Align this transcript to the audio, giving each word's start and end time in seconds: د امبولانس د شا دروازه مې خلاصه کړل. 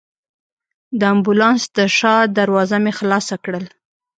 د 0.99 1.01
امبولانس 1.13 1.63
د 1.77 1.77
شا 1.97 2.15
دروازه 2.37 2.77
مې 2.83 2.91
خلاصه 2.99 3.35
کړل. 3.43 3.65